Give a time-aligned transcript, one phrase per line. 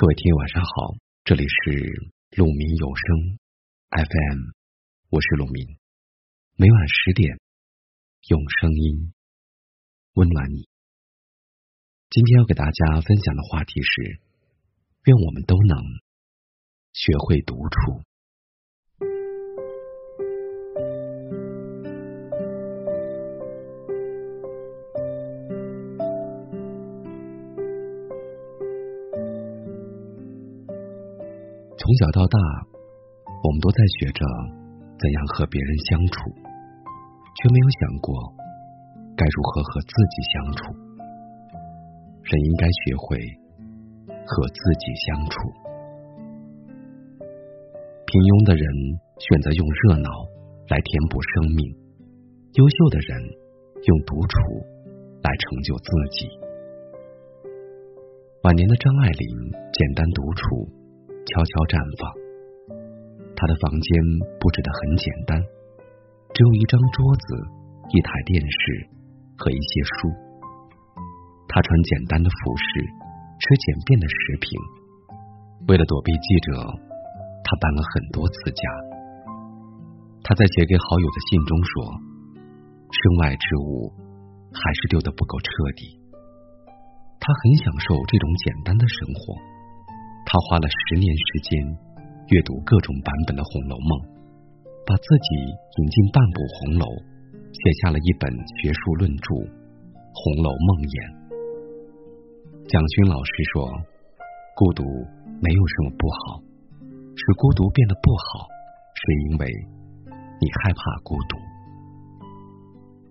[0.00, 0.94] 各位听友晚上好，
[1.24, 3.38] 这里是鲁明有声
[3.90, 4.38] FM，
[5.10, 5.76] 我是鲁明，
[6.54, 7.40] 每晚十点
[8.28, 9.12] 用声音
[10.14, 10.68] 温暖你。
[12.10, 14.20] 今天要给大家分享的话题是：
[15.02, 15.82] 愿我们都能
[16.92, 18.07] 学会独处。
[31.88, 32.36] 从小到大，
[33.24, 34.20] 我们都在学着
[35.00, 36.20] 怎样和别人相处，
[37.32, 38.12] 却没有想过
[39.16, 40.60] 该如何和自己相处。
[42.28, 43.16] 人应该学会
[44.04, 45.48] 和自己相处。
[48.04, 48.68] 平庸的人
[49.16, 50.12] 选择用热闹
[50.68, 51.72] 来填补生命，
[52.60, 53.16] 优秀的人
[53.88, 54.36] 用独处
[55.24, 56.28] 来成就自己。
[58.44, 59.24] 晚年的张爱玲
[59.72, 60.68] 简单独处。
[61.28, 62.02] 悄悄绽放。
[63.38, 63.88] 他的房间
[64.40, 65.38] 布置的很简单，
[66.34, 67.26] 只有一张桌子、
[67.94, 68.58] 一台电视
[69.38, 70.10] 和一些书。
[71.46, 72.66] 他穿简单的服饰，
[73.38, 74.50] 吃简便的食品。
[75.66, 76.66] 为了躲避记者，
[77.44, 78.62] 他搬了很多次家。
[80.24, 81.70] 他在写给好友的信中说
[82.90, 83.92] ：“身外之物
[84.52, 85.96] 还是丢得不够彻底。”
[87.20, 89.34] 他很享受这种简单的生活。
[90.28, 91.56] 他花了十年时间
[92.28, 93.90] 阅读各种版本的《红楼梦》，
[94.84, 96.84] 把自己引进半部红楼，
[97.48, 98.28] 写下了一本
[98.60, 99.24] 学术论著
[100.12, 100.96] 《红楼梦言》。
[102.68, 103.72] 蒋勋老师说
[104.52, 104.84] ：“孤独
[105.40, 106.44] 没有什么不好，
[107.16, 108.44] 使孤独变得不好，
[108.92, 109.00] 是
[109.32, 109.48] 因为
[110.12, 111.40] 你害怕孤独。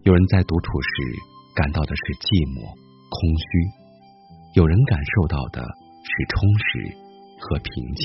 [0.05, 0.93] 有人在独处时
[1.57, 2.61] 感到的是寂寞、
[3.09, 3.49] 空虚，
[4.53, 5.65] 有人感受到的
[6.05, 6.93] 是充实。”
[7.39, 8.03] 和平静，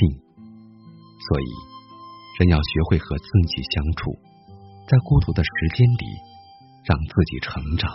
[1.27, 1.47] 所以
[2.39, 4.13] 人要学会和自己相处，
[4.87, 6.05] 在孤独的时间里
[6.85, 7.89] 让自己成长。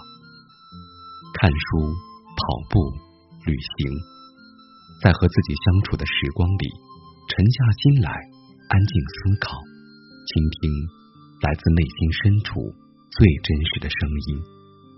[1.35, 1.89] 看书、
[2.35, 2.41] 跑
[2.71, 2.79] 步、
[3.47, 3.95] 旅行，
[5.03, 6.67] 在和自己相处的时光里，
[7.31, 9.55] 沉下心来，安静思考，
[10.27, 10.71] 倾听
[11.43, 12.59] 来自内心深处
[13.15, 14.43] 最真实的声音，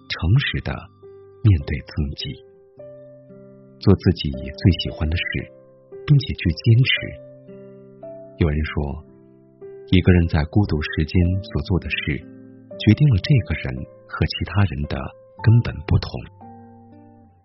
[0.08, 0.72] 诚实的
[1.44, 2.32] 面对自己，
[3.80, 5.59] 做自己最喜欢的事。
[6.06, 6.92] 并且去坚持。
[8.38, 9.04] 有人说，
[9.90, 11.12] 一个人在孤独时间
[11.42, 12.16] 所做的事，
[12.78, 13.64] 决定了这个人
[14.08, 14.96] 和其他人的
[15.42, 16.08] 根本不同。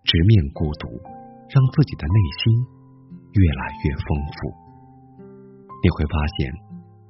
[0.06, 0.86] 直面孤独，
[1.50, 2.64] 让自己的内心
[3.34, 4.38] 越来越丰富。
[5.82, 6.50] 你会发现，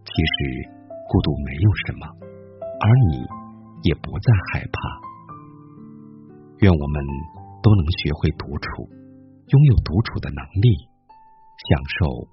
[0.02, 0.68] 其实
[1.08, 2.08] 孤独没有什么，
[2.80, 3.22] 而你
[3.84, 4.76] 也不再害怕。
[6.60, 7.04] 愿我们
[7.62, 8.88] 都能学会独处，
[9.52, 10.88] 拥有独处的能力。
[11.68, 12.28] 享受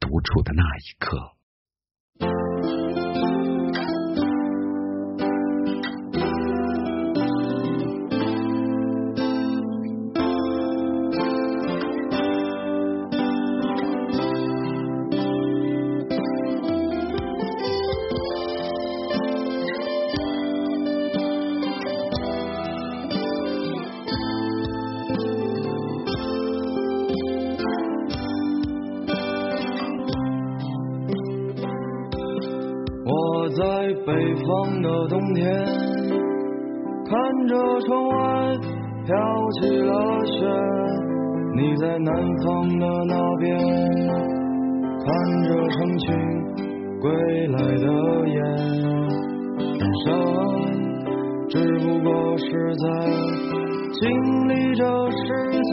[0.00, 1.41] 独处的那一刻。
[34.06, 35.44] 北方的冬天，
[37.04, 38.14] 看着窗外
[39.04, 39.14] 飘
[39.60, 39.90] 起了
[40.24, 40.46] 雪，
[41.56, 42.14] 你在南
[42.44, 43.58] 方的那边，
[45.04, 45.08] 看
[45.44, 46.06] 着成群
[47.00, 47.86] 归来的
[48.28, 48.38] 雁。
[49.78, 50.08] 人生
[51.48, 52.86] 只不过是在
[53.92, 54.00] 经
[54.48, 55.16] 历着时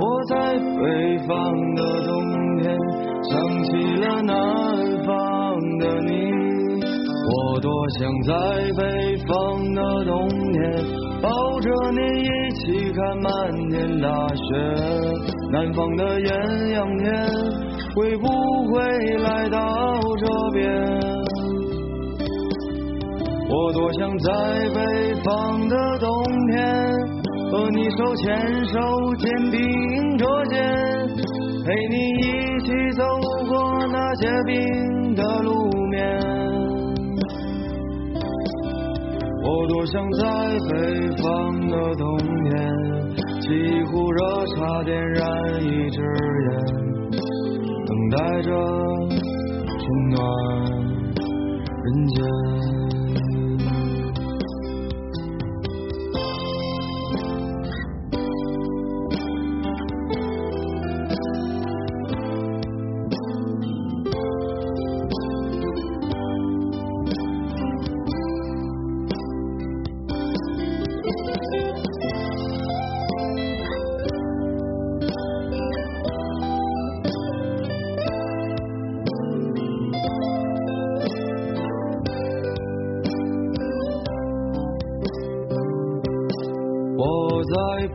[0.00, 1.34] 我在北方
[1.74, 2.12] 的冬
[2.60, 2.78] 天，
[3.22, 3.32] 想
[3.64, 4.91] 起了南。
[7.82, 8.32] 我想在
[8.78, 10.60] 北方的冬天
[11.20, 14.40] 抱着你一起看漫天大雪。
[15.50, 16.30] 南方的艳
[16.74, 17.12] 阳天
[17.96, 18.28] 会不
[18.68, 18.78] 会
[19.24, 19.58] 来到
[20.16, 20.62] 这边？
[23.50, 24.30] 我多想在
[24.72, 26.08] 北方的冬
[26.52, 26.62] 天
[27.50, 28.78] 和你手牵手
[29.18, 30.62] 肩并着肩，
[31.66, 33.04] 陪你一起走
[33.48, 35.71] 过那些冰的路。
[39.44, 40.22] 我多想在
[40.70, 40.72] 北
[41.20, 41.22] 方
[41.68, 42.52] 的冬天，
[43.42, 44.20] 沏壶热
[44.54, 45.20] 茶，点燃
[45.60, 46.00] 一支
[46.46, 46.48] 烟，
[47.84, 48.48] 等待着
[49.66, 50.16] 春暖
[51.82, 52.71] 人间。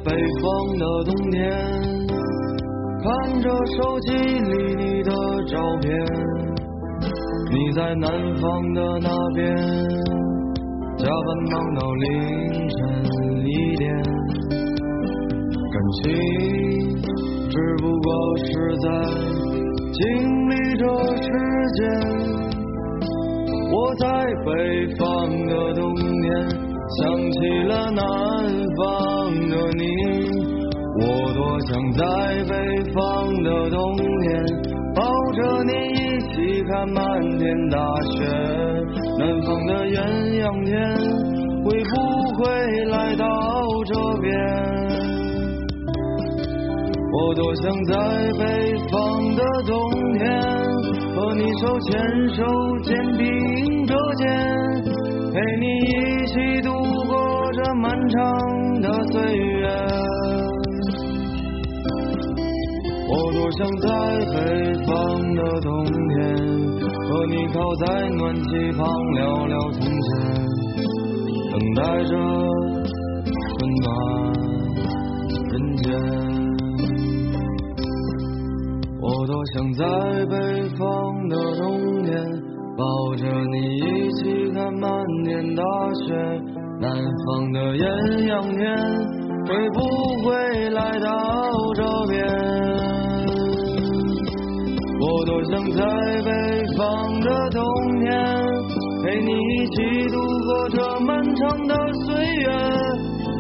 [0.08, 0.46] 北方
[0.80, 1.38] 的冬天，
[3.04, 5.12] 看着手机里你的
[5.48, 5.92] 照片，
[7.52, 9.54] 你在南方的那边，
[10.98, 12.06] 加班忙到凌
[12.70, 12.80] 晨
[13.44, 13.94] 一点，
[15.74, 16.04] 感情
[17.50, 18.08] 只不过
[18.46, 18.88] 是在
[19.92, 20.00] 经
[20.50, 20.84] 历着
[21.18, 21.28] 时
[21.76, 21.84] 间。
[23.74, 24.08] 我在
[24.46, 24.50] 北
[24.96, 25.06] 方
[25.48, 26.26] 的冬天，
[26.98, 27.38] 想起
[27.68, 28.02] 了南
[28.78, 29.17] 方
[29.78, 29.84] 你。
[31.00, 31.04] 我
[31.34, 32.04] 多想在
[32.50, 32.54] 北
[32.94, 32.98] 方
[33.44, 34.28] 的冬天，
[34.96, 35.04] 抱
[35.34, 35.96] 着你一
[36.34, 38.16] 起看漫天大雪。
[39.20, 39.96] 南方的艳
[40.40, 40.76] 阳天，
[41.64, 41.96] 会不
[42.44, 42.44] 会
[42.86, 43.26] 来到
[43.86, 44.28] 这边？
[47.14, 47.94] 我多想在
[48.40, 48.44] 北
[48.92, 49.74] 方的冬
[50.18, 50.26] 天。
[51.16, 51.90] 和你手牵
[52.36, 52.44] 手，
[52.84, 53.26] 肩并
[53.88, 54.24] 着肩，
[55.34, 55.92] 陪你一
[56.28, 56.70] 起度
[57.08, 57.16] 过
[57.54, 58.18] 这漫长
[58.82, 59.47] 的岁月。
[63.48, 63.88] 我想在
[64.34, 64.36] 北
[64.84, 64.92] 方
[65.34, 66.20] 的冬天，
[67.08, 70.12] 和你靠在暖气旁聊聊从前，
[71.54, 72.12] 等待着
[73.56, 73.88] 温暖
[75.50, 75.86] 人间。
[79.00, 79.86] 我多想在
[80.26, 80.36] 北
[80.78, 82.12] 方的冬天，
[82.76, 82.84] 抱
[83.16, 83.24] 着
[83.54, 84.92] 你一起看漫
[85.24, 85.64] 天大
[86.06, 86.14] 雪。
[86.82, 86.92] 南
[87.26, 88.76] 方的艳阳天，
[89.48, 89.80] 会不
[90.22, 90.36] 会
[95.76, 95.82] 在
[96.24, 96.32] 北
[96.78, 97.62] 方的冬
[98.00, 98.06] 天，
[99.04, 99.76] 陪你一起
[100.10, 100.16] 度
[100.46, 101.74] 过这漫长的
[102.06, 102.48] 岁月，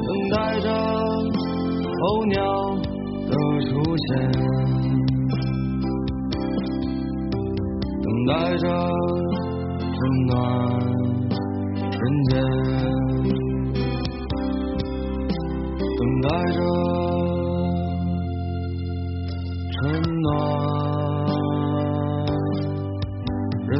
[0.07, 0.67] 等待着
[2.01, 2.35] 候鸟
[3.27, 3.31] 的
[3.65, 4.07] 出现。
[8.03, 8.65] 等待着
[9.79, 9.97] 春
[10.27, 10.31] 暖
[11.81, 11.99] 人
[12.29, 12.33] 间，
[15.97, 16.59] 等待着